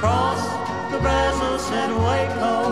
[0.00, 0.42] Cross
[0.92, 2.70] the Brazos and Waco.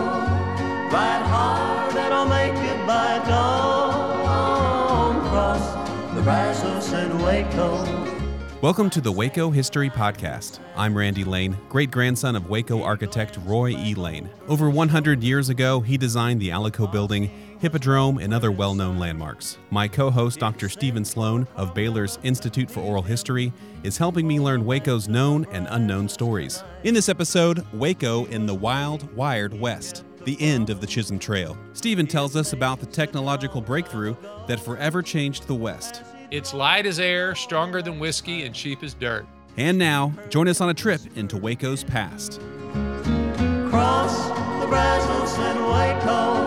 [0.91, 5.21] Ride hard and I'll make it by dawn.
[5.29, 7.85] Cross the Brazos and Waco.
[8.61, 10.57] Welcome to the Waco History Podcast.
[10.75, 13.93] I'm Randy Lane, great grandson of Waco architect Roy E.
[13.93, 14.27] Lane.
[14.47, 19.57] Over 100 years ago, he designed the Alico Building, Hippodrome, and other well known landmarks.
[19.69, 20.69] My co host, Dr.
[20.69, 23.51] Stephen Sloan of Baylor's Institute for Oral History,
[23.83, 26.63] is helping me learn Waco's known and unknown stories.
[26.83, 30.05] In this episode, Waco in the Wild, Wired West.
[30.25, 31.57] The end of the Chisholm Trail.
[31.73, 34.15] Stephen tells us about the technological breakthrough
[34.47, 36.03] that forever changed the West.
[36.31, 39.25] It's light as air, stronger than whiskey, and cheap as dirt.
[39.57, 42.39] And now, join us on a trip into Waco's past.
[43.69, 44.29] Cross
[44.61, 46.38] the Brazos and Waco.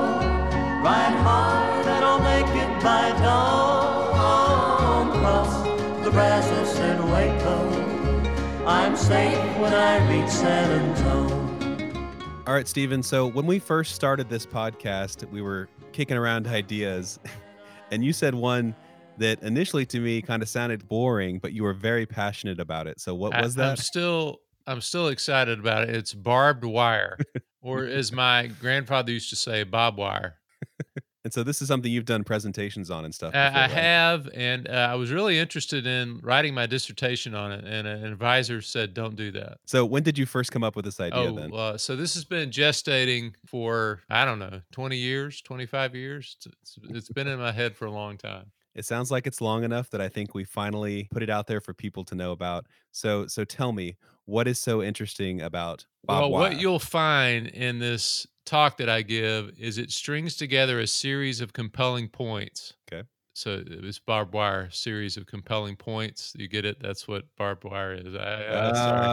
[0.83, 5.13] Ride hard and I'll make it by dawn.
[5.13, 5.63] Cross
[6.05, 8.67] the Brazos and Waco.
[8.67, 12.45] I'm safe when I reach San Antone.
[12.49, 13.01] All right, Stephen.
[13.01, 17.21] So, when we first started this podcast, we were kicking around ideas,
[17.93, 18.75] and you said one
[19.19, 22.99] that initially to me kind of sounded boring, but you were very passionate about it.
[22.99, 23.79] So, what was I, I'm that?
[23.79, 25.95] still I'm still excited about it.
[25.95, 27.19] It's barbed wire,
[27.63, 30.39] or as my grandfather used to say, bob wire.
[31.25, 33.33] And so, this is something you've done presentations on and stuff.
[33.33, 33.71] I- before, I right?
[33.71, 38.05] have, and uh, I was really interested in writing my dissertation on it, and an
[38.05, 41.31] advisor said, "Don't do that." So, when did you first come up with this idea
[41.31, 41.55] oh, then?
[41.55, 46.37] uh, so this has been gestating for I don't know, 20 years, 25 years.
[46.41, 48.51] It's- It's, it's been in my head for a long time.
[48.75, 51.61] It sounds like it's long enough that I think we finally put it out there
[51.61, 52.67] for people to know about.
[52.91, 56.51] So, so tell me, what is so interesting about Bob well, Wire?
[56.51, 61.41] what you'll find in this talk that I give is it strings together a series
[61.41, 62.75] of compelling points.
[62.89, 63.07] Okay.
[63.35, 66.35] So it's barbed wire series of compelling points.
[66.37, 66.81] You get it?
[66.81, 68.15] That's what barbed wire is.
[68.15, 69.11] I, uh, sorry.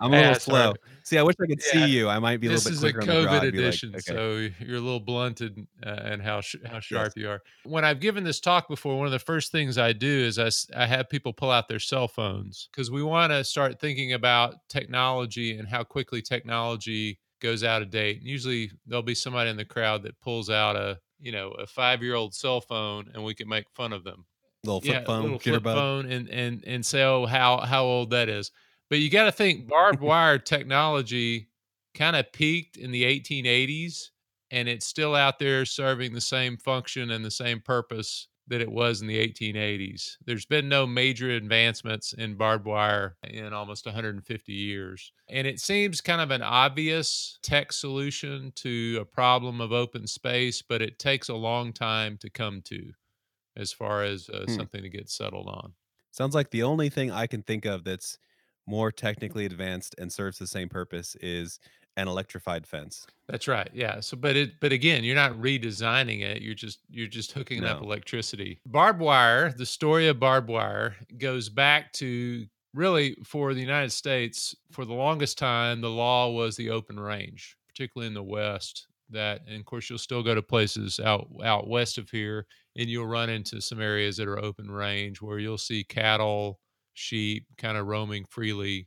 [0.00, 0.72] I'm a Yeah, little sorry.
[0.74, 0.76] slow.
[1.04, 2.08] See, I wish I could Yeah, see you.
[2.08, 3.36] I might be a This little bit is a quicker on the draw.
[3.36, 4.18] COVID I'd be like, edition, okay.
[4.18, 7.42] so you're a little blunted uh, and how sh- how sharp you are.
[7.64, 10.50] When I've given this talk before, one of the first things I do is I,
[10.82, 14.68] I have people pull out their cell phones because we want to start thinking about
[14.68, 18.18] technology and how quickly technology goes out of date.
[18.18, 21.66] And usually there'll be somebody in the crowd that pulls out a you know a
[21.66, 24.24] five year old cell phone and we can make fun of them
[24.64, 28.10] little flip yeah, phone, little flip phone, and and and say, oh, how how old
[28.10, 28.50] that is.
[28.90, 31.48] But you got to think barbed wire technology
[31.94, 34.10] kind of peaked in the 1880s,
[34.50, 38.70] and it's still out there serving the same function and the same purpose that it
[38.70, 40.16] was in the 1880s.
[40.24, 45.12] There's been no major advancements in barbed wire in almost 150 years.
[45.28, 50.62] And it seems kind of an obvious tech solution to a problem of open space,
[50.62, 52.92] but it takes a long time to come to
[53.56, 54.62] as far as uh, Hmm.
[54.62, 55.74] something to get settled on.
[56.10, 58.18] Sounds like the only thing I can think of that's
[58.66, 61.58] more technically advanced and serves the same purpose is
[61.98, 63.06] an electrified fence.
[63.28, 63.68] That's right.
[63.74, 64.00] Yeah.
[64.00, 66.40] So, but it, but again, you're not redesigning it.
[66.40, 68.60] You're just, you're just hooking up electricity.
[68.64, 69.52] Barbed wire.
[69.52, 74.54] The story of barbed wire goes back to really for the United States.
[74.70, 78.86] For the longest time, the law was the open range, particularly in the West.
[79.10, 82.88] That, and of course, you'll still go to places out out west of here, and
[82.88, 86.60] you'll run into some areas that are open range where you'll see cattle,
[86.92, 88.86] sheep, kind of roaming freely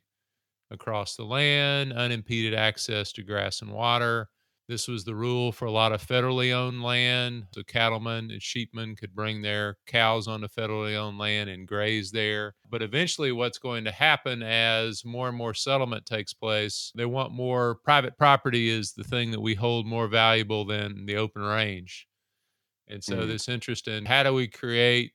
[0.71, 4.29] across the land, unimpeded access to grass and water.
[4.67, 7.47] This was the rule for a lot of federally owned land.
[7.53, 12.55] So cattlemen and sheepmen could bring their cows onto federally owned land and graze there.
[12.69, 17.33] But eventually, what's going to happen as more and more settlement takes place, they want
[17.33, 22.07] more private property is the thing that we hold more valuable than the open range.
[22.87, 23.27] And so, Mm.
[23.27, 25.13] this interest in how do we create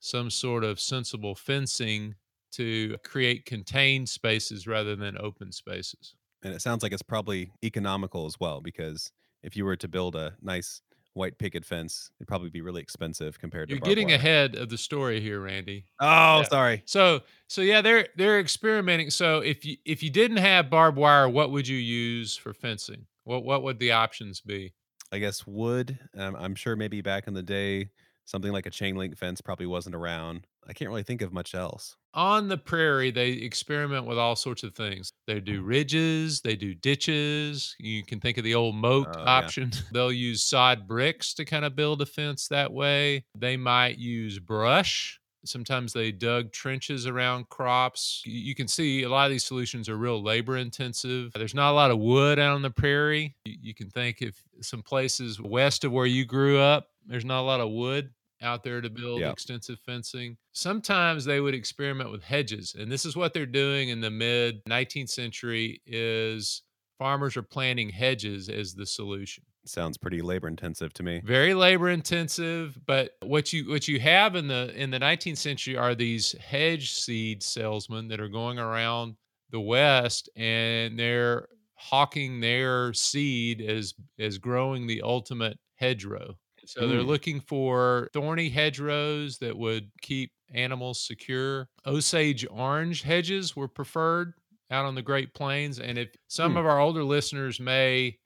[0.00, 2.16] some sort of sensible fencing
[2.56, 6.16] to create contained spaces rather than open spaces.
[6.42, 9.10] And it sounds like it's probably economical as well because
[9.42, 10.82] if you were to build a nice
[11.14, 14.12] white picket fence, it'd probably be really expensive compared to You're to barbed getting wire.
[14.12, 15.86] ahead of the story here, Randy.
[16.00, 16.48] Oh, Yeah.
[16.50, 16.84] sorry.
[16.84, 19.10] So, so yeah, they're they're experimenting.
[19.10, 23.06] So, if you if you didn't have barbed wire, what would you use for fencing?
[23.24, 24.74] What what would the options be?
[25.12, 25.98] I guess wood.
[26.14, 27.90] Um, I'm sure maybe back in the day,
[28.24, 30.46] something like a chain link fence probably wasn't around.
[30.68, 31.96] I can't really think of much else.
[32.14, 35.10] On the prairie, they experiment with all sorts of things.
[35.26, 35.66] They do Mm.
[35.66, 37.74] ridges, they do ditches.
[37.78, 39.30] You can think of the old moat Oh, yeah.
[39.38, 39.72] option.
[39.92, 43.24] They'll use sod bricks to kind of build a fence that way.
[43.36, 45.20] They might use brush.
[45.46, 48.22] Sometimes they dug trenches around crops.
[48.24, 51.32] You can see a lot of these solutions are real labor intensive.
[51.34, 53.34] There's not a lot of wood out on the prairie.
[53.44, 57.40] You you can think if some places west of where you grew up, there's not
[57.40, 58.10] a lot of wood
[58.44, 59.30] out there to build Yeah.
[59.30, 60.36] extensive fencing.
[60.52, 64.62] Sometimes they would experiment with hedges, and this is what they're doing in the mid
[64.66, 66.62] 19th century is
[66.98, 69.44] farmers are planting hedges as the solution.
[69.66, 71.22] Sounds pretty labor intensive to me.
[71.24, 75.76] Very labor intensive, but what you what you have in the in the 19th century
[75.76, 79.16] are these hedge seed salesmen that are going around
[79.50, 86.36] the west and they're hawking their seed as as growing the ultimate hedgerow.
[86.66, 87.04] So they're Mm.
[87.04, 91.68] looking for thorny hedgerows that would keep animals secure.
[91.86, 94.34] Osage orange hedges were preferred
[94.70, 95.78] out on the Great Plains.
[95.78, 96.56] And if some Hmm.
[96.56, 98.18] of our older listeners may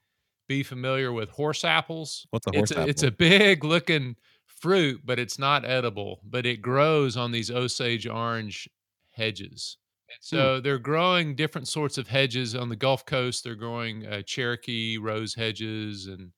[0.48, 5.02] be familiar with horse apples, What's a it's horse a, it's a big looking fruit,
[5.04, 6.20] but it's not edible.
[6.24, 8.68] But it grows on these Osage orange
[9.10, 9.78] hedges.
[10.10, 13.44] And so they're growing different sorts of hedges on the Gulf Coast.
[13.44, 16.32] They're growing uh, Cherokee rose hedges and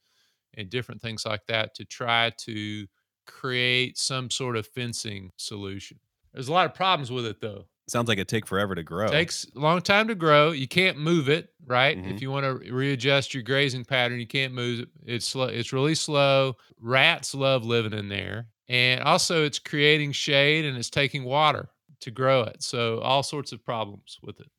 [0.55, 2.87] and different things like that to try to
[3.26, 6.00] create some sort of fencing solution.
[6.32, 7.67] There's a lot of problems with it though.
[7.88, 9.11] Sounds like it'd take forever to grow.
[9.11, 10.52] Takes a long time to grow.
[10.52, 11.99] You can't move it, right?
[11.99, 12.14] Mhm.
[12.14, 14.88] If you want to readjust your grazing pattern, you can't move it.
[15.05, 15.47] It's slow.
[15.47, 16.56] It's really slow.
[16.79, 21.69] Rats love living in there, and also it's creating shade and it's taking water
[22.00, 22.62] to grow it.
[22.62, 24.50] So all sorts of problems with it.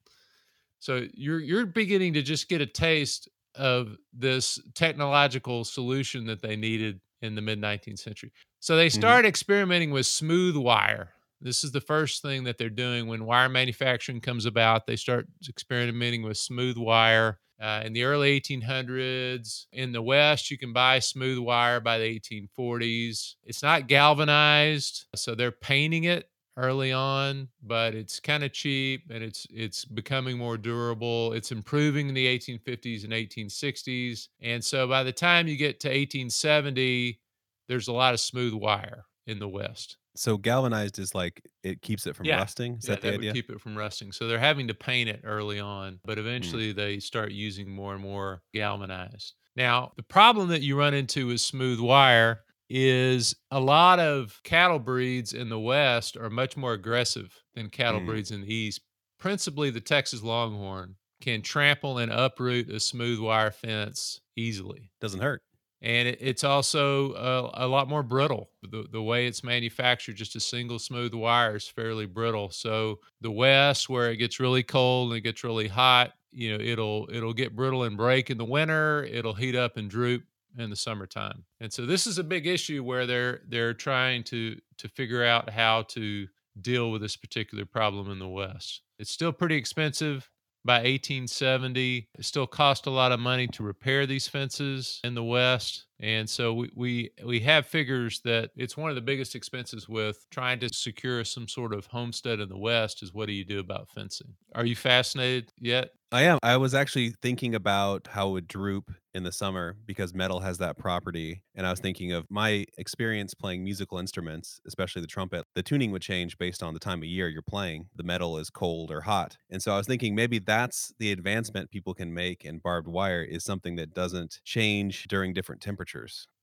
[0.79, 6.55] So you're you're beginning to just get a taste of this technological solution that they
[6.55, 8.31] needed in the mid 19th century.
[8.59, 11.13] So they start experimenting with smooth wire.
[11.39, 14.85] This is the first thing that they're doing when wire manufacturing comes about.
[14.85, 17.39] They start experimenting with smooth wire.
[17.59, 22.19] Uh, in the early 1800s, in the West, you can buy smooth wire by the
[22.19, 23.35] 1840s.
[23.43, 26.27] It's not galvanized, so they're painting it
[26.61, 31.33] early on, but it's kind of cheap and it's it's becoming more durable.
[31.33, 34.27] It's improving in the 1850s and 1860s.
[34.41, 37.19] And so by the time you get to 1870,
[37.67, 39.97] there's a lot of smooth wire in the West.
[40.15, 42.37] So galvanized is like it keeps it from Yeah.
[42.37, 42.75] rusting.
[42.75, 43.29] Is yeah, that the that idea?
[43.29, 44.11] would keep it from rusting.
[44.11, 46.27] So they're having to paint it early on, but hmm.
[46.27, 49.33] eventually they start using more and more galvanized.
[49.55, 52.41] Now, the problem that you run into with smooth wire
[52.73, 57.99] is a lot of cattle breeds in the West are much more aggressive than cattle
[58.01, 58.05] Mm.
[58.05, 58.81] breeds in the East.
[59.19, 65.43] Principally, the Texas Longhorn can trample and uproot a smooth wire fence easily Doesn't hurt.
[65.81, 68.49] and it, it's also uh, a lot more brittle.
[68.63, 72.49] The, the way it's manufactured, just a single smooth wire is fairly brittle.
[72.51, 76.63] So the West, where it gets really cold and it gets really hot, you know,
[76.63, 79.03] it'll it'll get brittle and break in the winter.
[79.03, 80.23] It'll heat up and droop
[80.57, 81.43] in the summertime.
[81.59, 85.49] And so this is a big issue where they're they're trying to to figure out
[85.49, 86.27] how to
[86.59, 88.81] deal with this particular problem in the West.
[88.99, 90.29] It's still pretty expensive
[90.63, 95.23] by 1870 it still cost a lot of money to repair these fences in the
[95.23, 99.87] west and so we, we we have figures that it's one of the biggest expenses
[99.87, 103.45] with trying to secure some sort of homestead in the west is what do you
[103.45, 106.39] do about fencing are you fascinated yet I am.
[106.43, 110.57] I was actually thinking about how it would droop in the summer because metal has
[110.57, 111.43] that property.
[111.55, 115.45] And I was thinking of my experience playing musical instruments, especially the trumpet.
[115.55, 117.87] The tuning would change based on the time of year you're playing.
[117.95, 119.37] The metal is cold or hot.
[119.49, 123.23] And so I was thinking maybe that's the advancement people can make in barbed wire
[123.23, 125.90] is something that doesn't change during different temperatures.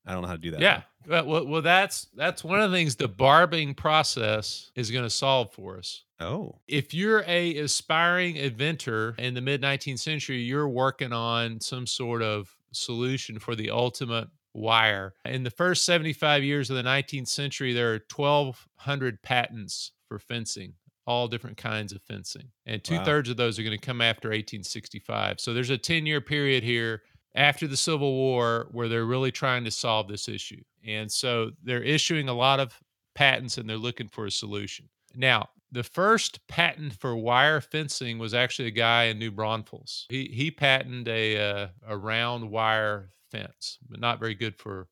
[0.05, 0.61] I don't know how to do that.
[0.61, 5.03] yeah well, well, well that's that's one of the things the barbing process is going
[5.03, 6.59] to solve for us Oh.
[6.67, 12.21] if you're a aspiring inventor in the mid 19th century you're working on some sort
[12.21, 17.71] of solution for the ultimate wire in the first 75 years of the 19th century
[17.73, 20.73] there are 1200 patents for fencing
[21.05, 22.97] all different kinds of fencing and Wow.
[22.97, 26.63] two-thirds of those are going to come after 1865 so there's a 10 year period
[26.63, 27.01] here
[27.39, 30.61] after the Civil War where they're really trying to solve this issue.
[30.85, 32.77] And so they're issuing a lot of
[33.15, 34.89] patents and they're looking for a solution.
[35.15, 40.05] Now, the first patent for wire fencing was actually a guy in New Braunfels.
[40.09, 44.87] He he patented a uh, a round wire fence, but not very good for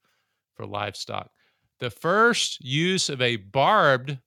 [0.56, 1.32] for livestock.
[1.80, 4.20] The first use of a barbed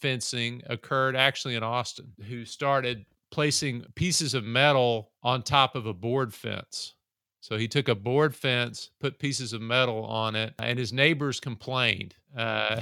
[0.00, 5.94] fencing occurred actually in Austin, who started placing pieces of metal on top of a
[5.94, 6.94] board fence.
[7.42, 11.40] So he took a board fence, put pieces of metal on it, and his neighbors
[11.40, 12.14] complained.
[12.36, 12.80] Uh,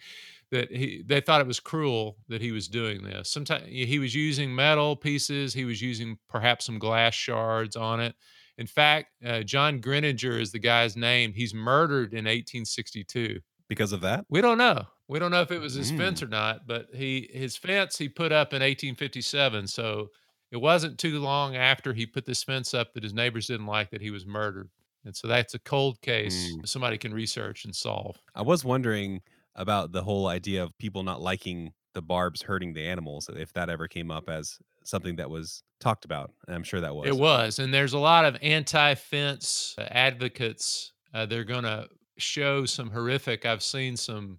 [0.50, 3.30] that he they thought it was cruel that he was doing this.
[3.30, 8.14] Sometimes he was using metal pieces, he was using perhaps some glass shards on it.
[8.58, 11.32] In fact, uh, John Greninger is the guy's name.
[11.32, 14.26] He's murdered in 1862 because of that.
[14.28, 14.84] We don't know.
[15.08, 15.96] We don't know if it was his Mm.
[15.96, 19.66] fence or not, but he his fence he put up in 1857.
[19.68, 20.10] So
[20.52, 23.90] it wasn't too long after he put this fence up that his neighbors didn't like
[23.90, 24.68] that he was murdered.
[25.04, 26.68] And so that's a cold case Mm.
[26.68, 28.20] somebody can research and solve.
[28.36, 29.22] I was wondering
[29.56, 33.68] about the whole idea of people not liking the barbs hurting the animals, if that
[33.68, 36.30] ever came up as something that was talked about.
[36.46, 37.08] And I'm sure that was.
[37.08, 40.92] It was, and there's a lot of anti-fence uh, advocates.
[41.12, 43.44] Uh, they're going to show some horrific.
[43.44, 44.38] I've seen some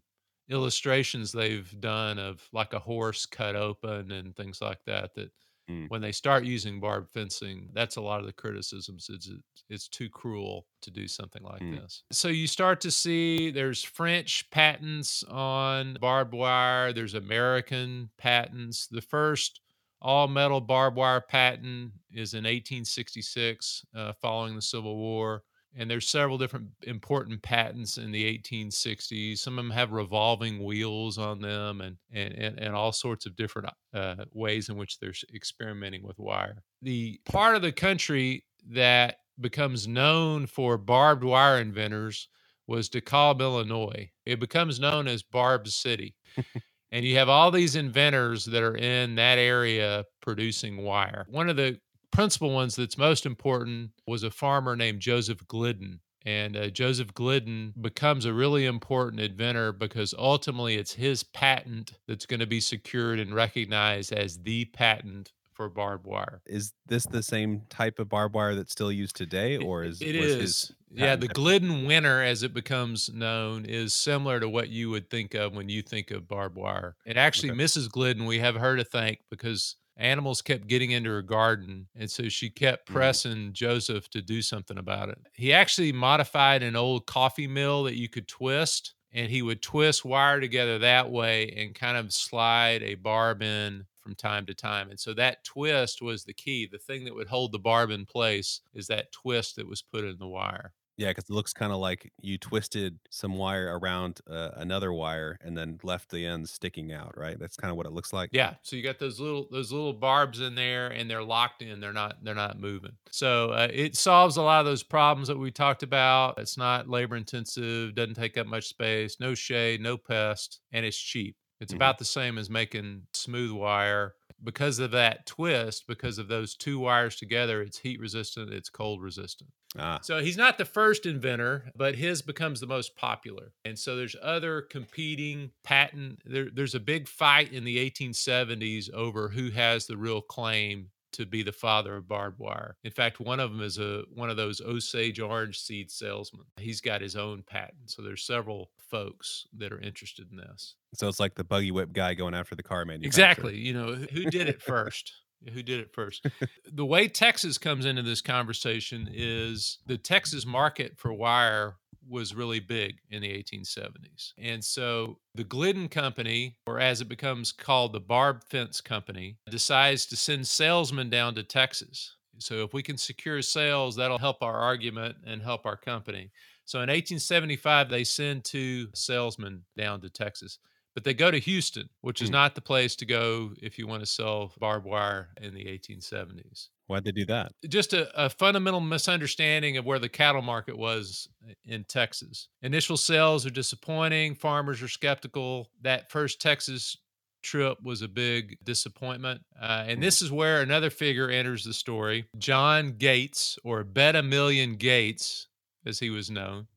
[0.50, 5.14] illustrations they've done of like a horse cut open and things like that.
[5.16, 5.32] That
[5.70, 5.90] Mm.
[5.90, 9.08] when they start using barbed fencing, that's a lot of the criticisms.
[9.10, 11.80] It's it's- it's too cruel to do something like Mm.
[11.82, 12.04] this.
[12.12, 16.92] So you start to see there's French patents on barbed wire.
[16.92, 18.88] There's American patents.
[18.88, 19.62] The first
[20.02, 25.44] all metal barbed wire patent is in 1866 uh, following the civil war
[25.78, 31.18] and there's several different important patents in the 1860s some of them have revolving wheels
[31.18, 35.14] on them and and, and, and all sorts of different uh, ways in which they're
[35.34, 42.30] experimenting with wire the part of the country that becomes known for barbed wire inventors
[42.68, 44.10] was DeKalb, Illinois.
[44.26, 46.16] It becomes known as Barb City.
[46.92, 51.26] and you have all these inventors that are in that area producing wire.
[51.30, 51.80] One of the
[52.14, 56.00] principal ones that's most important was a farmer named Joseph Glidden.
[56.26, 62.26] And uh, Joseph Glidden becomes a really important inventor because ultimately it's his patent that's
[62.26, 66.42] going to be secured and recognized as the patent for barbed wire.
[66.46, 70.16] Is this the same type of barbed wire that's still used today, or is it
[70.16, 74.90] is his yeah the glidden winner as it becomes known is similar to what you
[74.92, 77.60] would think of when you think of barbed wire and actually Okay.
[77.60, 82.10] mrs glidden we have her to thank because animals kept getting into her garden and
[82.10, 82.94] so she kept Mhm.
[82.94, 87.96] pressing joseph to do something about it he actually modified an old coffee mill that
[87.98, 92.82] you could twist and he would twist wire together that way and kind of slide
[92.82, 94.90] a barb in from time to time.
[94.90, 96.66] And so that twist was the key.
[96.66, 100.04] The thing that would hold the barb in place is that twist that was put
[100.04, 100.74] in the wire.
[100.98, 105.38] Yeah, because it looks kind of like you twisted some wire around uh, another wire
[105.42, 107.38] and then left the ends sticking out, right?
[107.40, 108.30] That's kind of what it looks like.
[108.32, 108.56] Yeah.
[108.62, 111.80] So you got those little those little barbs in there, and they're locked in.
[111.80, 112.94] They're not they're not moving.
[113.12, 116.38] So uh, it solves a lot of those problems that we talked about.
[116.38, 117.96] It's not labor intensive.
[117.96, 119.20] Doesn't take up much space.
[119.20, 119.82] No shade.
[119.82, 121.36] No pest, and it's cheap.
[121.60, 121.78] It's Mhm.
[121.78, 124.16] about the same as making smooth wire.
[124.44, 128.52] Because of that twist, because of those two wires together, it's heat resistant.
[128.52, 129.50] It's cold resistant.
[129.78, 133.54] Ah, So he's not the first inventor, but his becomes the most popular.
[133.66, 136.20] And so there's other competing patent.
[136.26, 141.26] There, there's a big fight in the 1870s over who has the real claim to
[141.26, 142.76] be the father of barbed wire.
[142.84, 146.46] In fact, one of them is a one of those Osage orange seed salesmen.
[146.58, 147.90] He's got his own patent.
[147.92, 150.76] So there's several folks that are interested in this.
[150.94, 153.08] so it's like the buggy whip guy going after the car manufacturer.
[153.08, 153.58] Exactly.
[153.58, 155.14] You know, who who did it first?
[155.54, 156.26] Who did it first?
[156.72, 161.76] the way Texas comes into this conversation is the Texas market for wire
[162.08, 164.34] was really big in the 1870s.
[164.38, 170.06] And so the Glidden Company, or as it becomes called the Barb Fence Company, decides
[170.08, 172.16] to send salesmen down to Texas.
[172.40, 176.32] So if we can secure sales, that'll help our argument and help our company.
[176.66, 180.60] So in 1875, they send two salesmen down to Texas
[180.94, 182.34] but they go to Houston, which is Hmm.
[182.34, 186.70] not the place to go if you want to sell barbed wire in the 1870s.
[186.88, 187.54] Why'd they do that?
[187.68, 191.28] Just a, a fundamental misunderstanding of where the cattle market was
[191.66, 192.50] in Texas.
[192.62, 195.70] Initial sales are disappointing, farmers are skeptical.
[195.82, 196.98] That first Texas
[197.42, 199.42] trip was a big disappointment.
[199.60, 204.24] Uh, and this is where another figure enters the story John Gates, or Bet a
[204.24, 205.48] Million Gates,
[205.86, 206.68] as he was known.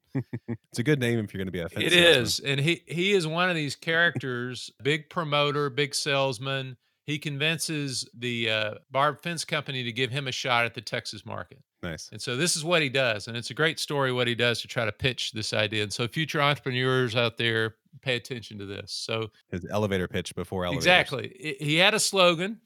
[0.49, 2.83] It's a good name if you're going to be a fence It is, and he
[2.87, 6.77] he is one of these characters, big promoter, big salesman.
[7.07, 11.25] He convinces the uh, Barb Fence Company to give him a shot at the Texas
[11.25, 12.09] market, Nice.
[12.11, 14.61] and so this is what he does, and it's a great story what he does
[14.63, 15.85] to try to pitch this idea.
[15.85, 18.91] And so, future entrepreneurs out there, pay attention to this.
[18.93, 20.85] So, His elevator pitch before elevators.
[20.85, 22.61] exactly, he had a slogan.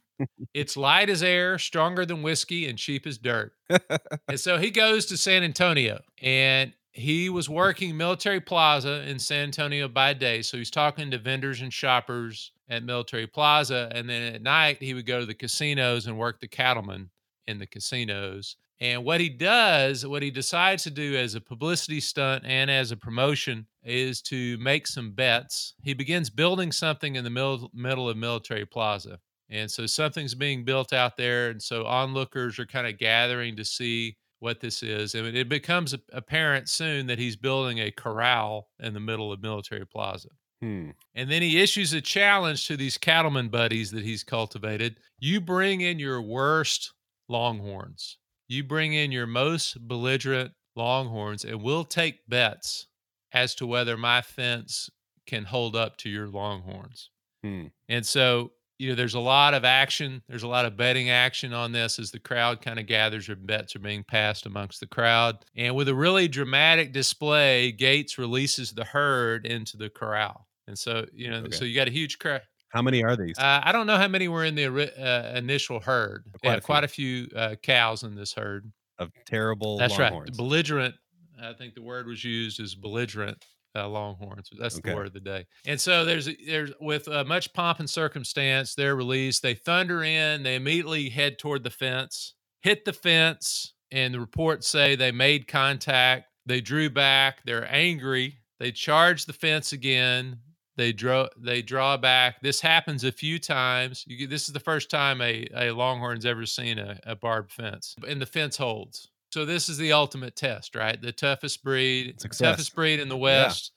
[0.55, 3.53] it's light as air, stronger than whiskey, and cheap as dirt.
[4.29, 9.45] and so he goes to San Antonio and he was working Military Plaza in San
[9.45, 10.43] Antonio by day.
[10.43, 13.91] So he's talking to vendors and shoppers at Military Plaza.
[13.95, 17.11] And then at night, he would go to the casinos and work the cattlemen
[17.47, 18.57] in the casinos.
[18.81, 22.91] And what he does, what he decides to do as a publicity stunt and as
[22.91, 25.75] a promotion is to make some bets.
[25.83, 29.19] He begins building something in the middle, middle of Military Plaza.
[29.51, 31.51] And so something's being built out there.
[31.51, 35.15] And so onlookers are kind of gathering to see what this is.
[35.15, 39.87] And it becomes apparent soon that he's building a corral in the middle of Military
[39.87, 40.31] Plaza.
[40.61, 40.91] Hmm.
[41.15, 44.97] And then he issues a challenge to these cattleman buddies that he's cultivated.
[45.19, 46.93] You bring in your worst
[47.29, 48.19] longhorns.
[48.49, 52.89] You bring in your most belligerent longhorns, and we'll take bets
[53.33, 54.91] as to whether my fence
[55.27, 57.11] can hold up to your longhorns.
[57.43, 57.67] Hmm.
[57.89, 60.23] And so, you know, there's a lot of action.
[60.27, 63.37] There's a lot of betting action on this as the crowd kind of gathers or
[63.37, 65.45] bets are being passed amongst the crowd.
[65.55, 70.47] And with a really dramatic display, Gates releases the herd into the corral.
[70.67, 71.51] And so, you know, Okay.
[71.57, 72.41] so you got a huge crowd.
[72.71, 73.37] How many are these?
[73.39, 76.25] Uh, I don't know how many were in the uh, initial herd.
[76.41, 78.73] Quite yeah, a quite a few uh, cows in this herd.
[78.99, 80.31] of terrible That's longhorns.
[80.31, 80.37] right.
[80.37, 80.95] Belligerent.
[81.43, 84.51] I think the word was used as belligerent uh, longhorns.
[84.59, 84.91] That's Okay.
[84.91, 85.47] the word of the day.
[85.67, 89.43] And so there's there's with uh, much pomp and circumstance, they're released.
[89.43, 90.43] They thunder in.
[90.43, 95.47] They immediately head toward the fence, hit the fence, and the reports say they made
[95.49, 96.27] contact.
[96.47, 97.43] They drew back.
[97.45, 98.39] They're angry.
[98.59, 100.39] They charge the fence again.
[100.77, 101.29] They draw.
[101.37, 102.41] They draw back.
[102.41, 104.05] This happens a few times.
[104.07, 107.95] You, this is the first time a, a longhorn's ever seen a, a barbed fence,
[108.09, 109.09] and the fence holds.
[109.31, 111.01] So this is the ultimate test, right?
[111.01, 112.57] The toughest breed, Success.
[112.57, 113.73] toughest breed in the West,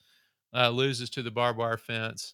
[0.54, 2.34] uh, loses to the barbed wire fence,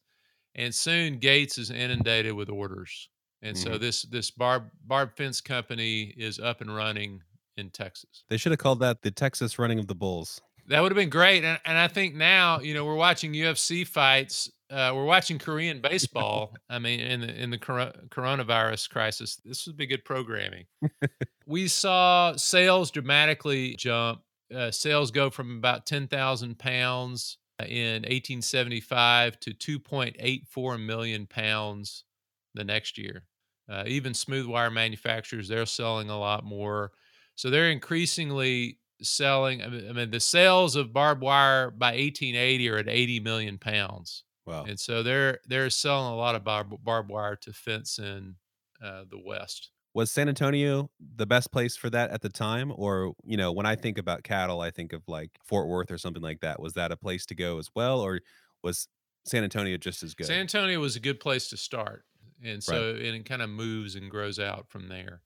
[0.55, 3.09] and soon Gates is inundated with orders,
[3.41, 3.79] and so Mhm.
[3.81, 7.21] this this barb barb fence company is up and running
[7.57, 8.23] in Texas.
[8.29, 10.41] They should have called that the Texas Running of the Bulls.
[10.67, 13.83] That would have been great, and, and I think now you know we're watching UFC
[13.85, 14.49] fights.
[14.69, 16.55] Uh, we're watching Korean baseball.
[16.69, 20.65] I mean, in the in the coro- coronavirus crisis, this would be good programming.
[21.45, 24.21] we saw sales dramatically jump.
[24.53, 32.05] Uh, sales go from about ten thousand pounds in 1875 to 2.84 million pounds
[32.53, 33.23] the next year.
[33.69, 36.91] Uh, even smooth wire manufacturers, they're selling a lot more.
[37.35, 39.61] So they're increasingly selling.
[39.61, 43.57] I mean, I mean, the sales of barbed wire by 1880 are at 80 million
[43.57, 44.63] pounds, Wow.
[44.65, 48.35] and so they're they're selling a lot of barb, barbed wire to fence in
[48.81, 49.71] uh, the West.
[49.93, 52.71] Was San Antonio the best place for that at the time?
[52.75, 55.97] Or, you know, when I think about cattle, I think of like Fort Worth or
[55.97, 56.59] something like that.
[56.61, 57.99] Was that a place to go as well?
[57.99, 58.19] Or
[58.63, 58.87] was
[59.25, 60.27] San Antonio just as good?
[60.27, 62.05] San Antonio was a good place to start,
[62.43, 65.23] and so and it kind of moves and grows out from there.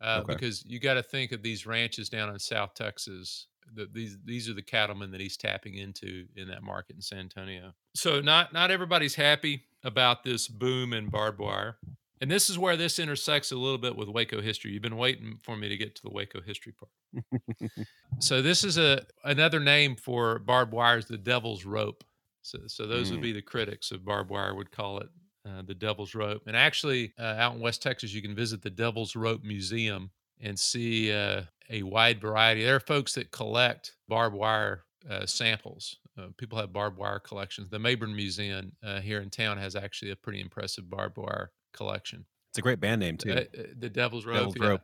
[0.00, 0.34] Uh, Okay.
[0.34, 3.48] Because you got to think of these ranches down in South Texas.
[3.74, 7.18] The, these these are the cattlemen that he's tapping into in that market in San
[7.20, 7.72] Antonio.
[7.94, 11.76] So not not everybody's happy about this boom in barbed wire,
[12.20, 14.72] and this is where this intersects a little bit with Waco history.
[14.72, 17.24] You've been waiting for me to get to the Waco history part.
[18.18, 22.04] so this is a another name for barbed wire is the devil's rope.
[22.42, 23.22] So, so those would Mm.
[23.22, 25.08] be the critics of barbed wire would call it
[25.48, 26.42] uh, the Devil's Rope.
[26.46, 30.58] And actually, uh, out in West Texas, you can visit the Devil's Rope Museum and
[30.58, 32.64] see uh, a wide variety.
[32.64, 35.96] There are folks that collect barbed wire uh, samples.
[36.18, 37.68] Uh, people have barbed wire collections.
[37.68, 42.24] The Mayborn Museum uh, here in town has actually a pretty impressive barbed wire collection.
[42.50, 43.32] It's a great band name, too.
[43.32, 43.44] Uh,
[43.78, 44.54] the Devil's Rope.
[44.54, 44.68] Devil's yeah.
[44.68, 44.80] Rope.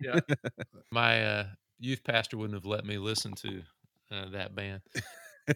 [0.00, 0.20] Yeah.
[0.90, 1.46] My uh,
[1.78, 3.62] youth pastor wouldn't have let me listen to
[4.10, 4.80] uh, that band.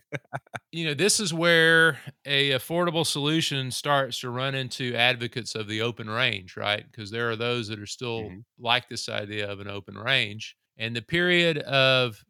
[0.74, 5.80] you know, this is where a affordable solution starts to run into advocates of the
[5.80, 6.84] open range, right?
[6.90, 8.44] Because there are those that are still Mhm.
[8.58, 10.56] like this idea of an open range.
[10.76, 12.24] And the period of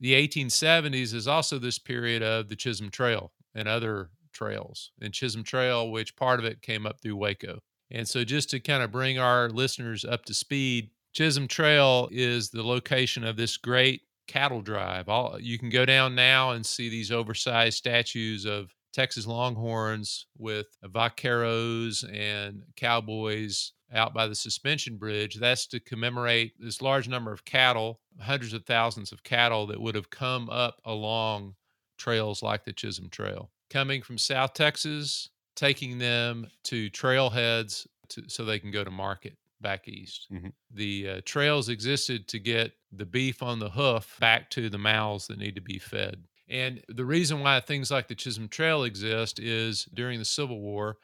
[0.00, 4.92] the 1870s is also this period of the Chisholm Trail and other trails.
[5.02, 7.62] And Chisholm Trail, which part of it came up through Waco.
[7.90, 12.48] And so, just to kind of bring our listeners up to speed, Chisholm Trail is
[12.48, 15.08] the location of this great cattle drive.
[15.08, 20.66] All you can go down now and see these oversized statues of Texas Longhorns with
[20.84, 25.36] vaqueros and cowboys out by the suspension bridge.
[25.36, 29.94] That's to commemorate this large number of cattle, hundreds of thousands of cattle that would
[29.94, 31.54] have come up along
[31.98, 38.44] trails like the Chisholm Trail, coming from South Texas, taking them to trailheads to, so
[38.44, 40.28] they can go to market back east.
[40.32, 40.52] Mhm.
[40.70, 45.26] The uh, trails existed to get the beef on the hoof back to the mouths
[45.28, 46.24] that need to be fed.
[46.48, 50.96] And the reason why things like the Chisholm Trail exist is during the Civil War,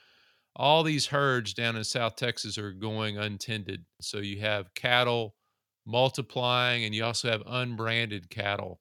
[0.57, 3.85] all these herds down in South Texas are going untended.
[4.01, 5.37] So you have cattle
[5.87, 8.81] multiplying, and you also have unbranded cattle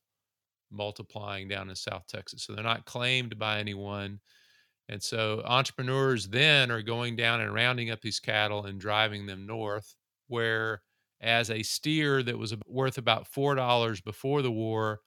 [0.71, 2.43] multiplying down in South Texas.
[2.43, 4.19] So they're not claimed by anyone.
[4.89, 9.45] And so entrepreneurs then are going down and rounding up these cattle and driving them
[9.45, 9.95] north,
[10.27, 10.81] where
[11.21, 15.01] as a steer that was worth about $4 before the war.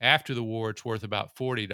[0.00, 1.68] After the war, it's worth about $40.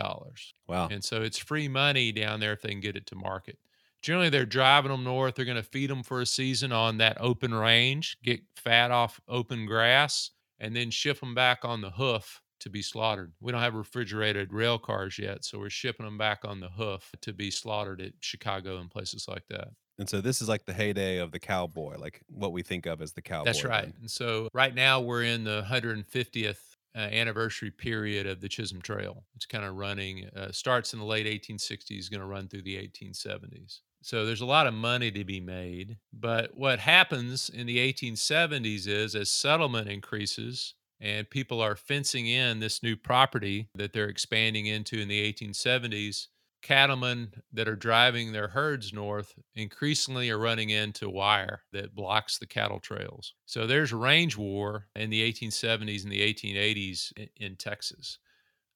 [0.67, 0.89] Wow.
[0.91, 3.59] And so it's free money down there if they can get it to market.
[4.01, 5.35] Generally, they're driving them north.
[5.35, 9.21] They're going to feed them for a season on that open range, get fat off
[9.29, 13.33] open grass, and then ship them back on the hoof to be slaughtered.
[13.41, 17.13] We don't have refrigerated rail cars yet, so we're shipping them back on the hoof
[17.21, 19.69] to be slaughtered at Chicago and places like that.
[19.99, 23.01] And so this is like the heyday of the cowboy, like what we think of
[23.01, 23.45] as the cowboy.
[23.45, 23.93] That's right.
[24.01, 26.57] And so right now we're in the 150th
[26.97, 29.25] uh, anniversary period of the Chisholm Trail.
[29.35, 32.77] It's kind of running, uh, starts in the late 1860s, going to run through the
[32.77, 33.81] 1870s.
[34.03, 35.97] So there's a lot of money to be made.
[36.13, 42.61] But what happens in the 1870s is as settlement increases, and people are fencing in
[42.61, 46.27] this new property that they're expanding into in the 1870s.
[46.65, 52.47] Cattlemen that are driving their herds north increasingly are running into wire that blocks the
[52.47, 53.35] cattle trails.
[53.45, 58.19] So there's range war in the 1870s and the 1880s in, in Texas,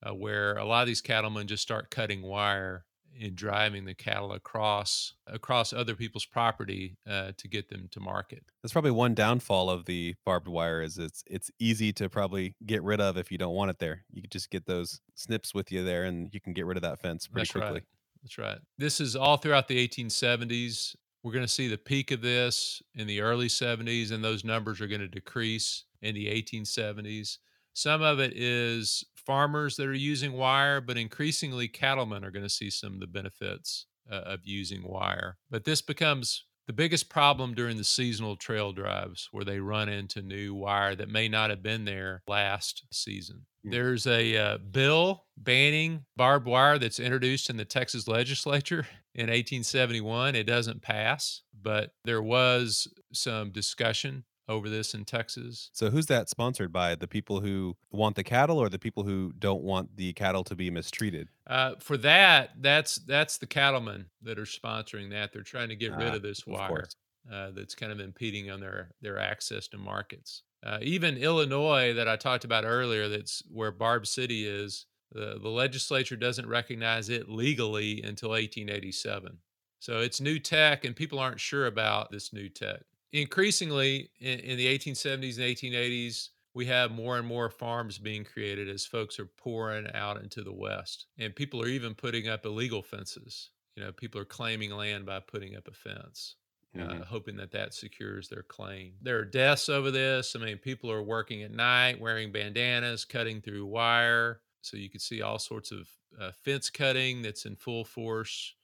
[0.07, 2.85] uh, where a lot of these cattlemen just start cutting wire
[3.19, 8.45] in driving the cattle across across other people's property uh, to get them to market.
[8.63, 12.83] That's probably one downfall of the barbed wire is it's it's easy to probably get
[12.83, 14.05] rid of if you don't want it there.
[14.11, 16.83] You could just get those snips with you there and you can get rid of
[16.83, 17.73] that fence pretty That's quickly.
[17.73, 17.83] right.
[18.23, 18.59] That's right.
[18.79, 20.97] This is all throughout the 1870s.
[21.23, 24.81] We're going to see the peak of this in the early 70s, and those numbers
[24.81, 27.39] are going to decrease in the 1870s.
[27.75, 32.49] Some of it is farmers that are using wire, but increasingly cattlemen are going to
[32.49, 35.37] see some of the benefits uh, of using wire.
[35.51, 40.23] But this becomes the biggest problem during the seasonal trail drives where they run into
[40.23, 43.45] new wire that may not have been there last season.
[43.67, 43.71] Mm.
[43.71, 50.37] There's a uh, bill banning barbed wire that's introduced in the Texas legislature in 1871.
[50.37, 55.71] It doesn't pass, but there was some discussion over this in Texas.
[55.73, 56.95] So who's that sponsored by?
[56.95, 60.57] The people who want the cattle or the people who don't want the cattle to
[60.57, 61.29] be mistreated?
[61.47, 65.33] Uh, for that, that's that's the cattlemen that are sponsoring that.
[65.33, 66.97] They're trying to get rid Ah, of this wire course.
[67.31, 70.43] uh, that's kind of impeding on their their access to markets.
[70.65, 74.87] Uh, even Illinois, that I talked about earlier, that's where Barb City is.
[75.13, 79.39] The, the legislature doesn't recognize it legally until 1887.
[79.79, 82.83] So it's new tech, and people aren't sure about this new tech.
[83.13, 88.69] Increasingly, in, in the 1870s and 1880s, we have more and more farms being created
[88.69, 91.07] as folks are pouring out into the West.
[91.17, 93.51] And people are even putting up illegal fences.
[93.77, 96.37] You know, people are claiming land by putting up a fence
[96.75, 97.01] Mhm.
[97.01, 98.97] uh, hoping that that secures their claim.
[99.01, 100.37] There are deaths over this.
[100.37, 104.43] I mean, people are working at night, wearing bandanas, cutting through wire.
[104.61, 108.55] So you can see all sorts of uh, fence cutting that's in full force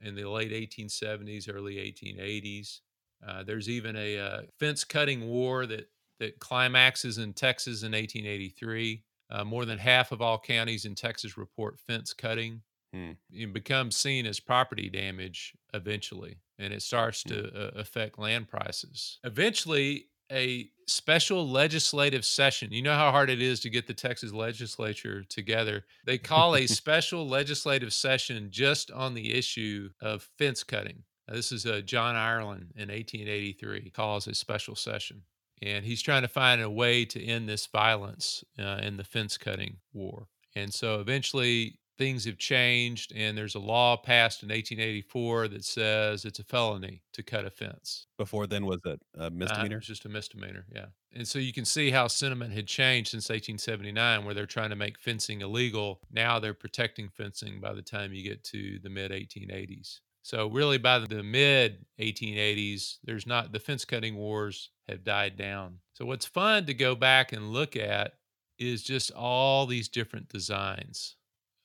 [0.00, 2.82] in the late 1870s, early 1880s.
[3.26, 9.02] Uh, there's even a uh, fence cutting war that that climaxes in Texas in 1883.
[9.30, 12.60] Uh, more than half of all counties in Texas report fence cutting.
[12.92, 13.12] Hmm.
[13.32, 19.18] It becomes seen as property damage eventually, and it starts to uh, affect land prices.
[19.24, 22.72] Eventually, a special legislative session.
[22.72, 25.84] You know how hard it is to get the Texas legislature together.
[26.04, 31.04] They call a special legislative session just on the issue of fence cutting.
[31.32, 35.22] This is uh, John Ireland in 1883 calls a special session,
[35.60, 39.38] and he's trying to find a way to end this violence uh, in the fence
[39.38, 40.28] cutting war.
[40.54, 46.24] And so eventually things have changed, and there's a law passed in 1884 that says
[46.24, 48.06] it's a felony to cut a fence.
[48.18, 49.78] Before then, was it a Uh, misdemeanor?
[49.78, 50.86] it's just a misdemeanor, yeah.
[51.14, 54.76] And so you can see how sentiment had changed since 1879, where they're trying to
[54.76, 56.00] make fencing illegal.
[56.10, 60.00] Now they're protecting fencing by the time you get to the mid 1880s.
[60.22, 65.78] So really, by the mid 1880s, there's not the fence cutting wars have died down.
[65.94, 68.12] So what's fun to go back and look at
[68.58, 71.16] is just all these different designs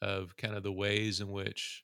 [0.02, 1.84] of kind of the ways in which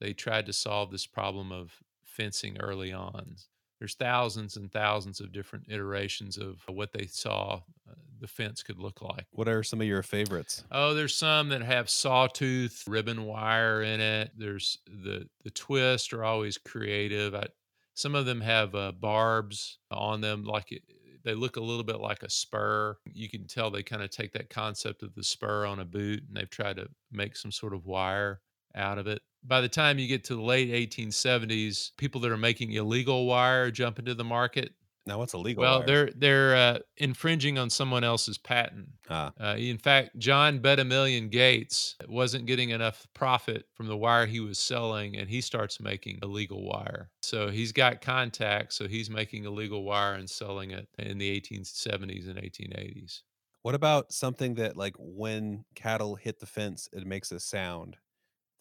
[0.00, 1.72] they tried to solve this problem of
[2.04, 3.36] fencing early on.
[3.82, 8.78] There's thousands and thousands of different iterations of what they saw uh, the fence could
[8.78, 9.26] look like.
[9.32, 10.62] What are some of your favorites?
[10.70, 14.30] Oh, there's some that have sawtooth ribbon wire in it.
[14.38, 17.34] There's the the twists are always creative.
[17.34, 17.48] I,
[17.94, 20.82] some of them have uh, barbs on them, like it,
[21.24, 22.96] they look a little bit like a spur.
[23.12, 26.22] You can tell they kind of take that concept of the spur on a boot
[26.28, 28.42] and they've tried to make some sort of wire
[28.76, 29.22] out of it.
[29.44, 33.70] By the time you get to the late 1870s, people that are making illegal wire
[33.70, 34.72] jump into the market
[35.04, 35.62] Now what's illegal?
[35.62, 35.86] Well, wire?
[35.86, 38.88] they're they're uh, infringing on someone else's patent.
[39.10, 43.96] Ah, Uh, in fact, John Bet a Million Gates wasn't getting enough profit from the
[43.96, 47.10] wire he was selling, and he starts making illegal wire.
[47.22, 52.28] So he's got contacts, so he's making illegal wire and selling it in the 1870s
[52.28, 53.22] and 1880s.
[53.62, 57.96] what about something that like when cattle hit the fence, it makes a sound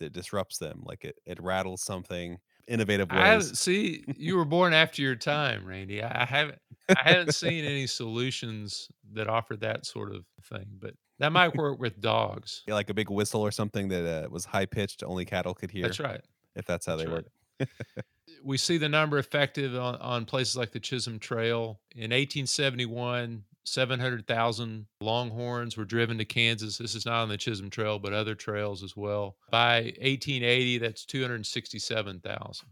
[0.01, 2.37] that disrupts them, like it it rattles something.
[2.67, 3.59] Innovative I haven't ways.
[3.59, 6.03] see you were born after your time, Randy.
[6.03, 6.59] I I haven't
[6.89, 11.79] I haven't seen any solutions that offer that sort of thing, but that might work
[11.79, 12.63] with dogs.
[12.67, 15.71] Yeah, like a big whistle or something that uh, was high pitched, only cattle could
[15.71, 15.83] hear.
[15.83, 16.21] That's right.
[16.55, 17.25] If that's how That's they right.
[17.59, 17.69] work.
[18.43, 21.79] we see the number effective on, on places like the Chisholm Trail.
[21.95, 26.77] In 1871, 700,000 longhorns were driven to Kansas.
[26.77, 29.37] This is not on the Chisholm Trail, but other trails as well.
[29.51, 32.67] By 1880, that's 267,000.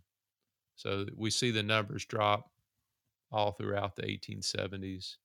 [0.75, 2.49] So we see the numbers drop
[3.31, 5.17] all throughout the 1870s.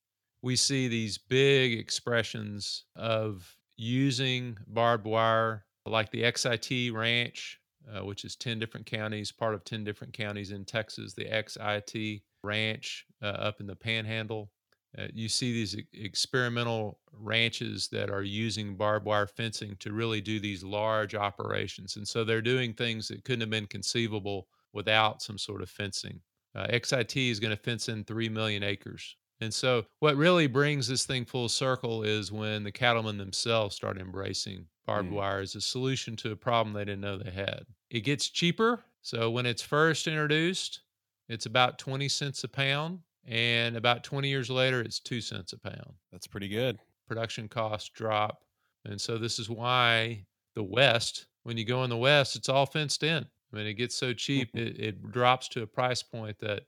[0.42, 8.24] We see these big expressions of using barbed wire, like the XIT Ranch, uh, which
[8.24, 13.26] is 10 different counties, part of 10 different counties in Texas, the XIT Ranch uh,
[13.26, 14.50] up in the Panhandle.
[14.96, 20.20] Uh, you see these e- experimental ranches that are using barbed wire fencing to really
[20.20, 21.96] do these large operations.
[21.96, 26.20] And so they're doing things that couldn't have been conceivable without some sort of fencing.
[26.54, 29.16] Uh, XIT is going to fence in 3 million acres.
[29.40, 33.98] And so, what really brings this thing full circle is when the cattlemen themselves start
[33.98, 35.12] embracing barbed Mm.
[35.12, 37.66] wire as a solution to a problem they didn't know they had.
[37.90, 38.84] It gets cheaper.
[39.02, 40.82] So, when it's first introduced,
[41.28, 43.00] it's about 20 cents a pound.
[43.26, 45.94] And about 20 years later, it's two cents a pound.
[46.12, 46.78] That's pretty good.
[47.08, 48.42] Production costs drop.
[48.84, 52.66] And so, this is why the West, when you go in the West, it's all
[52.66, 53.24] fenced in.
[53.52, 56.62] I mean, it gets so cheap, it, it drops to a price point that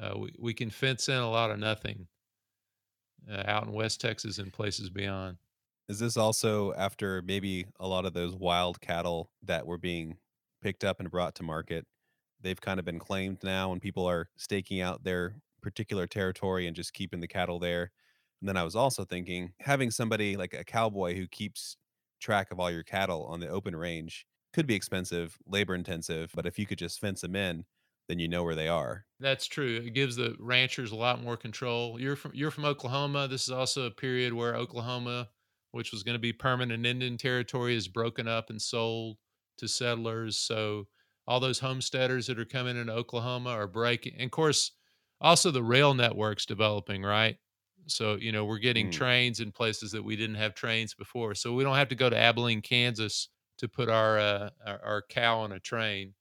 [0.00, 2.06] uh, we, we can fence in a lot of nothing
[3.30, 5.36] uh, out in West Texas and places beyond.
[5.88, 10.16] Is this also after maybe a lot of those wild cattle that were being
[10.62, 11.84] picked up and brought to market?
[12.40, 16.76] They've kind of been claimed now, and people are staking out their particular territory and
[16.76, 17.92] just keeping the cattle there.
[18.40, 21.76] And then I was also thinking having somebody like a cowboy who keeps
[22.20, 26.46] track of all your cattle on the open range could be expensive, labor intensive, but
[26.46, 27.64] if you could just fence them in,
[28.08, 29.06] then you know where they are.
[29.20, 29.76] That's true.
[29.76, 32.00] It gives the ranchers a lot more control.
[32.00, 33.28] You're from you're from Oklahoma.
[33.28, 35.30] This is also a period where Oklahoma,
[35.72, 39.18] which was going to be permanent Indian territory, is broken up and sold
[39.58, 40.38] to settlers.
[40.38, 40.88] So
[41.26, 44.14] all those homesteaders that are coming into Oklahoma are breaking.
[44.14, 44.72] And of course,
[45.20, 47.38] also the rail network's developing, right?
[47.86, 48.90] So you know we're getting Mm.
[48.90, 51.34] trains in places that we didn't have trains before.
[51.34, 53.28] So we don't have to go to Abilene, Kansas,
[53.58, 56.14] to put our uh, our, our cow on a train.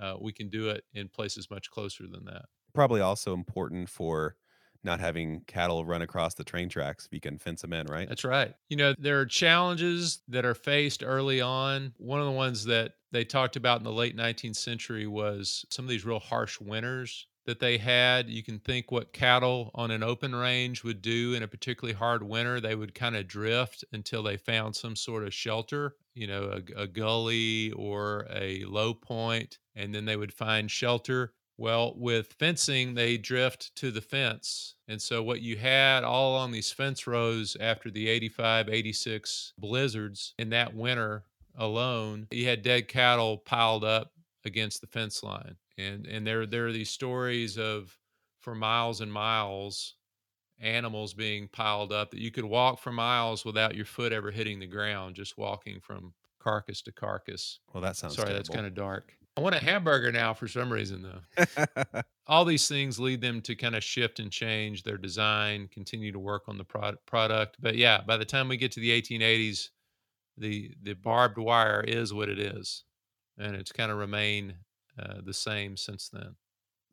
[0.00, 2.46] Uh, we can do it in places much closer than that.
[2.74, 4.36] Probably also important for
[4.82, 8.10] not having cattle run across the train tracks if you can fence them in, right?
[8.10, 8.54] That's right.
[8.68, 11.94] You know, there are challenges that are faced early on.
[11.96, 15.84] One of the ones that they talked about in the late 19th century was some
[15.86, 18.28] of these real harsh winters that they had.
[18.28, 22.22] You can think what cattle on an open range would do in a particularly hard
[22.22, 22.60] winter.
[22.60, 26.82] They would kind of drift until they found some sort of shelter, you know, a,
[26.82, 31.32] a gully or a low point, and then they would find shelter.
[31.56, 34.74] Well, with fencing, they drift to the fence.
[34.88, 40.34] And so, what you had all along these fence rows after the 85, 86 blizzards
[40.36, 41.24] in that winter
[41.56, 44.12] alone, you had dead cattle piled up
[44.44, 45.56] against the fence line.
[45.76, 47.98] And, and there, there are these stories of
[48.40, 49.96] for miles and miles,
[50.60, 54.60] animals being piled up that you could walk for miles without your foot ever hitting
[54.60, 57.60] the ground, just walking from carcass to carcass.
[57.72, 59.16] Well, that sounds Sorry, that's kind of dark.
[59.36, 61.22] I want a hamburger now for some reason, though
[62.26, 66.18] all these things lead them to kind of shift and change their design, continue to
[66.18, 67.56] work on the pro- product.
[67.60, 69.70] But yeah, by the time we get to the 1880s,
[70.36, 72.84] the the barbed wire is what it is,
[73.38, 74.56] and it's kind of remained
[74.98, 76.36] uh, the same since then.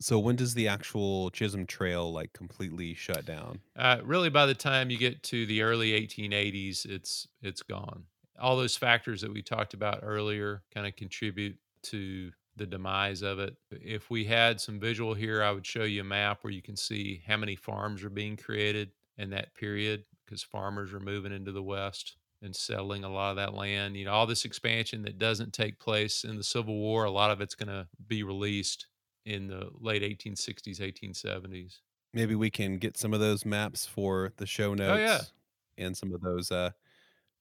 [0.00, 3.60] so when does the actual Chisholm Trail like completely shut down?
[3.76, 8.04] Uh, really, by the time you get to the early 1880s, it's it's gone.
[8.40, 13.38] All those factors that we talked about earlier kind of contribute to the demise of
[13.38, 13.56] it.
[13.70, 16.76] If we had some visual here, I would show you a map where you can
[16.76, 21.52] see how many farms are being created in that period because farmers are moving into
[21.52, 23.96] the west and settling a lot of that land.
[23.96, 27.30] You know, all this expansion that doesn't take place in the Civil War, a lot
[27.30, 28.86] of it's going to be released
[29.24, 31.80] in the late 1860s, 1870s.
[32.12, 34.90] Maybe we can get some of those maps for the show notes.
[34.90, 35.20] Oh, yeah.
[35.78, 36.70] And some of those uh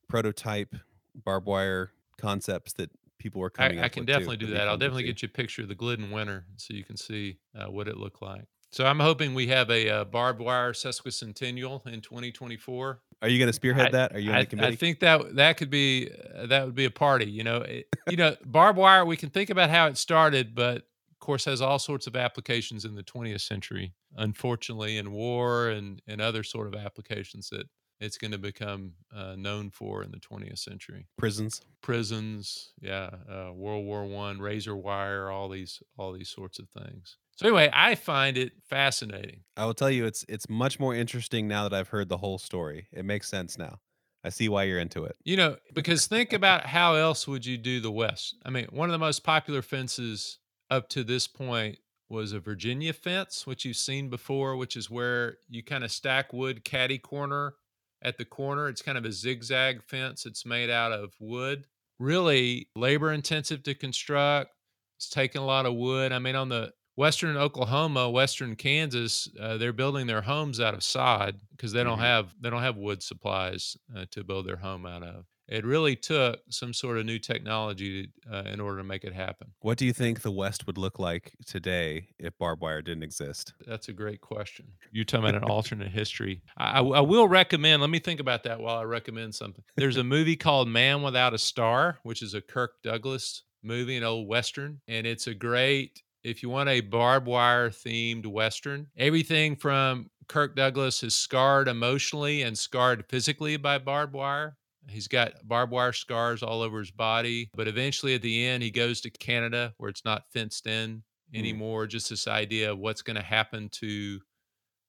[0.07, 0.75] prototype
[1.15, 4.13] barbed wire concepts that people were coming I, I can with, too.
[4.13, 4.67] definitely do that.
[4.67, 7.65] I'll definitely get you a picture of the Glidden Winner so you can see uh,
[7.67, 8.45] what it looked like.
[8.71, 13.01] So I'm hoping we have a, uh barbed wire sesquicentennial in 2024.
[13.21, 14.15] Are you going to spearhead I- that?
[14.15, 14.73] Are you on I, the committee?
[14.73, 17.25] I think that that could be uh, that would be a party.
[17.29, 19.05] You know, It- you know, barbed wire.
[19.05, 22.83] We can think about how it started, but of course has all sorts of applications
[22.83, 23.93] in the 20th century.
[24.17, 27.67] Unfortunately, in war and and other sort of applications that
[28.01, 31.05] it's going to become uh, known for in the 20th century.
[31.17, 31.61] Prisons.
[31.81, 37.17] Prisons, yeah, uh, World War One, razor wire, all these all these sorts of things.
[37.37, 39.41] So anyway, I find it fascinating.
[39.55, 42.37] I will tell you, it's it's much more interesting now that I've heard the whole
[42.37, 42.87] story.
[42.91, 43.79] It makes sense now.
[44.23, 45.15] I see why you're into it.
[45.23, 48.35] You know, because think about how else would you do the West?
[48.45, 51.77] I mean, one of the most popular fences up to this point
[52.09, 56.33] was a Virginia fence, which you've seen before, which is where you kind of stack
[56.33, 57.55] wood caddy corner
[58.01, 58.67] at the corner.
[58.69, 60.25] It's kind of a zigzag fence.
[60.25, 61.67] It's made out of wood.
[61.99, 64.51] Really labor intensive to construct.
[64.97, 66.11] It's taking a lot of wood.
[66.11, 70.83] I mean, on the western Oklahoma, western Kansas, uh, they're building their homes out of
[70.83, 72.01] sod because they don't Mhm.
[72.01, 75.25] have they don't have wood supplies uh, to build their home out of.
[75.51, 79.51] It really took some sort of new technology uh, in order to make it happen.
[79.59, 83.53] What do you think the West would look like today if barbed wire didn't exist?
[83.67, 84.67] That's a great question.
[84.91, 86.41] You're talking about an alternate history.
[86.57, 89.63] I, I- I will recommend, let me think about that while I recommend something.
[89.75, 94.03] There's a movie called Man Without a Star, which is a Kirk Douglas movie, an
[94.03, 94.79] old Western.
[94.87, 100.55] And it's a great, if you want a barbed wire themed Western, everything from Kirk
[100.55, 104.55] Douglas is scarred emotionally and scarred physically by barbed wire.
[104.89, 107.49] He's got barbed wire scars all over his body.
[107.53, 111.39] But eventually at the end, he goes to Canada where it's not fenced in Mm.
[111.39, 111.87] anymore.
[111.87, 114.19] Just this idea of what's going to happen to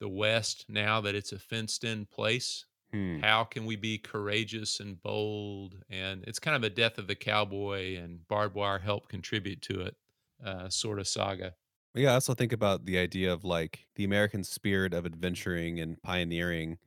[0.00, 2.66] the West now that it's a fenced in place.
[2.92, 3.20] Hmm.
[3.20, 5.76] How can we be courageous and bold?
[5.88, 9.82] And it's kind of a death of the cowboy, and barbed wire helped contribute to
[9.82, 9.96] it,
[10.44, 11.54] uh, sort of saga.
[11.94, 16.02] Yeah, I also think about the idea of like the American spirit of adventuring and
[16.02, 16.78] pioneering.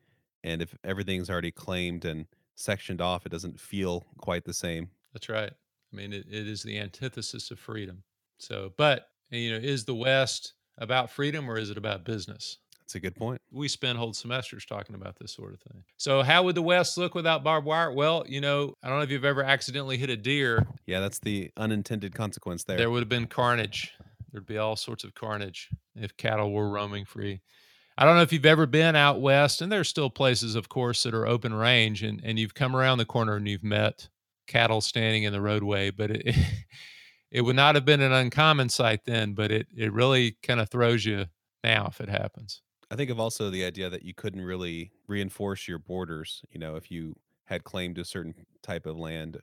[0.44, 4.90] And if everything's already claimed and sectioned off, it doesn't feel quite the same.
[5.14, 5.52] That's right.
[5.52, 8.04] I mean, it, it is the antithesis of freedom.
[8.38, 12.58] So, but, you know, is the West about freedom or is it about business?
[12.82, 13.42] That's a good point.
[13.52, 15.84] we spend whole semesters talking about this sort of thing.
[15.98, 17.92] So, how would the West look without barbed wire?
[17.92, 20.68] Well, you know, I don't know if you've ever accidentally hit a deer.
[20.86, 22.78] Yeah, that's the unintended consequence there.
[22.78, 23.94] There would have been carnage.
[24.32, 27.42] There'd be all sorts of carnage if cattle were roaming free.
[27.98, 31.04] I don't know if you've ever been out west, and there's still places, of course,
[31.04, 34.10] that are open range, and, and you've come around the corner and you've met
[34.48, 36.36] cattle standing in the roadway, but it,
[37.32, 40.70] it would not have been an uncommon sight then, but it, it really kind of
[40.70, 41.26] throws you
[41.64, 42.62] now if it happens.
[42.92, 46.44] I think of also the idea that you couldn't really reinforce your borders.
[46.52, 49.40] You know, if you had claim to a certain type of land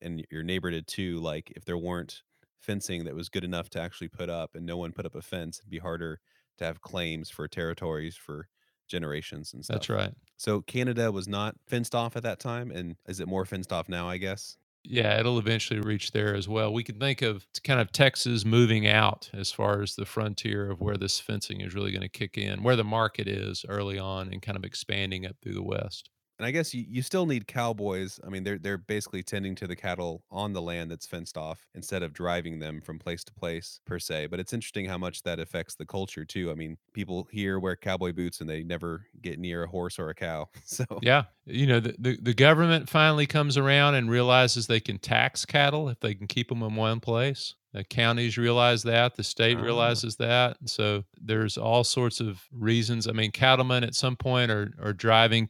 [0.00, 2.22] and your neighbor did too, like if there weren't
[2.60, 5.22] fencing that was good enough to actually put up and no one put up a
[5.22, 6.20] fence, it'd be harder
[6.58, 8.48] to have claims for territories for
[8.88, 9.74] generations and stuff.
[9.76, 10.14] That's right.
[10.36, 12.70] So Canada was not fenced off at that time.
[12.70, 14.56] And is it more fenced off now, I guess?
[14.84, 16.72] Yeah, it'll eventually reach there as well.
[16.72, 20.80] We can think of kind of Texas moving out as far as the frontier of
[20.80, 24.32] where this fencing is really going to kick in, where the market is early on,
[24.32, 26.10] and kind of expanding up through the West.
[26.38, 28.20] And I guess you, you still need cowboys.
[28.24, 31.66] I mean, they're they're basically tending to the cattle on the land that's fenced off
[31.74, 34.26] instead of driving them from place to place per se.
[34.26, 36.50] But it's interesting how much that affects the culture too.
[36.50, 40.10] I mean, people here wear cowboy boots and they never get near a horse or
[40.10, 40.48] a cow.
[40.64, 44.98] So Yeah, you know, the, the, the government finally comes around and realizes they can
[44.98, 47.54] tax cattle if they can keep them in one place.
[47.72, 49.62] The counties realize that, the state Ah.
[49.62, 50.56] realizes that.
[50.60, 53.08] And so there's all sorts of reasons.
[53.08, 55.48] I mean, cattlemen at some point are, are driving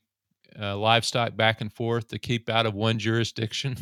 [0.60, 3.76] uh, livestock back and forth to keep out of one jurisdiction.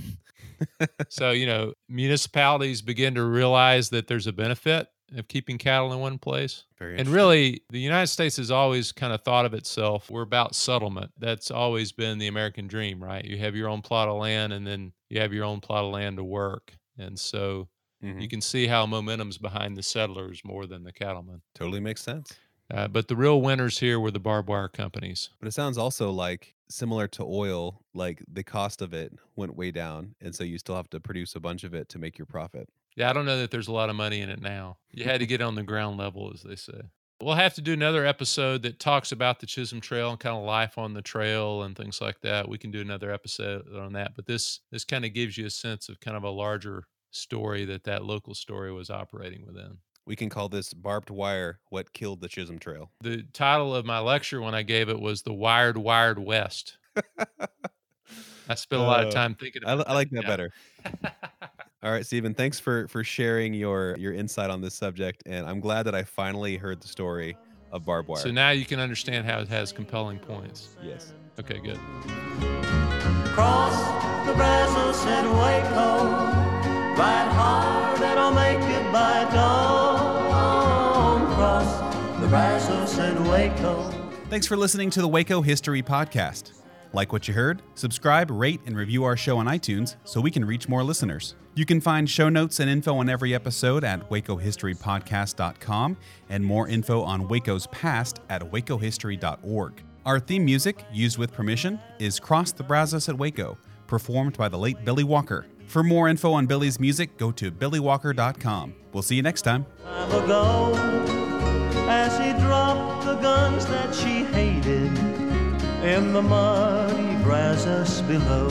[1.09, 6.01] so, you know, municipalities begin to realize that there's a benefit of keeping cattle in
[6.01, 6.65] one place.
[6.99, 11.13] And really, the United States has always kind of thought of itself, we're about settlement.
[11.19, 13.25] That's always been the American dream, right?
[13.25, 15.93] You have your own plot of land and then you have your own plot of
[15.93, 16.73] land to work.
[16.99, 17.69] And so
[18.05, 18.21] Mhm.
[18.21, 21.41] you can see how momentum's behind the settlers more than the cattlemen.
[21.55, 22.37] totally makes sense.
[22.73, 25.31] Uh, but the real winners here were the barbed wire companies.
[25.39, 29.71] But it sounds also like similar to oil, like the cost of it went way
[29.71, 32.27] down, and so you still have to produce a bunch of it to make your
[32.27, 32.69] profit.
[32.97, 34.79] Yeah, I don't know that there's a lot of money in it now.
[34.91, 36.81] You had to get on the ground level, as they say.
[37.21, 40.45] We'll have to do another episode that talks about the Chisholm Trail and kind of
[40.45, 42.49] life on the trail and things like that.
[42.49, 44.15] We can do another episode on that.
[44.15, 47.65] But this this kind of gives you a sense of kind of a larger story
[47.65, 49.79] that that local story was operating within.
[50.07, 52.91] We can call this barbed wire what killed the Chisholm Trail.
[53.01, 56.79] The title of my lecture when I gave it was "The Wired Wired West."
[58.49, 60.29] I spent a lot of Uh, time thinking I, about li- I like that yeah.
[60.29, 60.53] better.
[61.83, 65.61] All right, Stephen, thanks for for sharing your your insight on this subject, and I'm
[65.61, 67.37] glad that I finally heard the story
[67.73, 68.23] of barbed wire.
[68.23, 70.77] So now you can understand how it has compelling points.
[70.83, 71.13] yes.
[71.39, 71.79] Okay, good.
[73.35, 73.77] Cross
[74.27, 76.05] the Brazos and Waco.
[76.97, 79.86] Ride hard and I'll make it by dawn.
[82.27, 83.89] The Brazos and Waco.
[84.31, 86.55] Thanks for listening to the Waco History Podcast.
[86.93, 87.63] Like what you heard?
[87.77, 91.37] Subscribe, rate, and review our show on iTunes so we can reach more listeners.
[91.55, 95.97] You can find show notes and info on every episode at wacohistorypodcast.com
[96.29, 99.83] and more info on Waco's past at wacohistory.org.
[100.05, 103.57] Our theme music, used with permission, is Cross the Brazos at Waco,
[103.87, 105.47] performed by the late Billy Walker.
[105.69, 108.75] For more info on Billy's music, go to billywalker.com.
[108.93, 109.65] We'll see you next time.
[111.89, 114.97] As he dropped the guns that she hated
[115.83, 118.49] in the muddy Brazos below.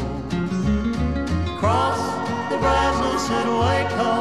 [1.60, 2.02] Cross
[2.50, 4.14] the Brazos at Waco,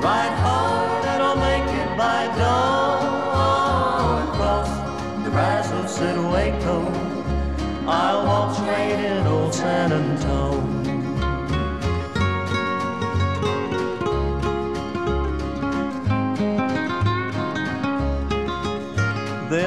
[0.00, 4.34] ride hard and I'll make it by dawn.
[4.36, 4.70] Cross
[5.24, 6.78] the Brazos at Waco,
[7.86, 10.75] I'll walk straight in old San Antone.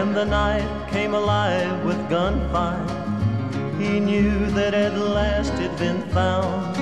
[0.10, 2.84] Then the night came alive with gunfire.
[3.78, 6.76] He knew that at last it'd been found.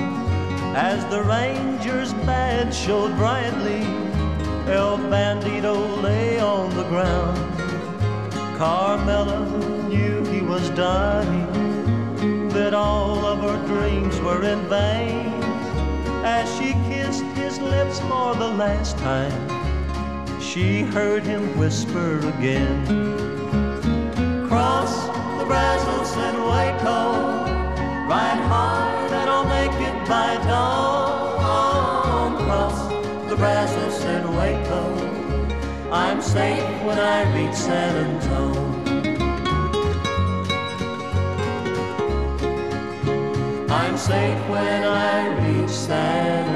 [0.74, 3.82] As the Ranger's badge showed brightly,
[4.72, 7.36] El Bandito lay on the ground.
[8.56, 9.40] Carmela
[9.88, 15.34] knew he was dying, that all of her dreams were in vain.
[16.24, 19.57] As she kissed his lips for the last time,
[20.52, 22.86] she heard him whisper again.
[24.48, 24.94] Cross
[25.38, 27.00] the Brazos and Waco,
[28.08, 32.36] ride hard and I'll make it by dawn.
[32.46, 32.78] Cross
[33.28, 34.82] the Brazos and Waco,
[35.92, 38.88] I'm safe when I reach San Antone.
[43.70, 46.47] I'm safe when I reach San.